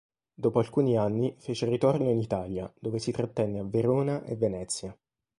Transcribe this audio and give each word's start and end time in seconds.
Dopo 0.33 0.57
alcuni 0.57 0.97
anni 0.97 1.35
fece 1.37 1.67
ritorno 1.67 2.09
in 2.09 2.17
Italia, 2.17 2.73
dove 2.79 2.97
si 2.97 3.11
trattenne 3.11 3.59
a 3.59 3.63
Verona 3.63 4.23
e 4.23 4.35
Venezia. 4.35 4.97